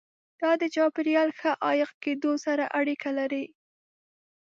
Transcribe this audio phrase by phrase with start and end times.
[0.41, 3.45] دا د چاپیریال ښه عایق کېدو سره اړیکه لري.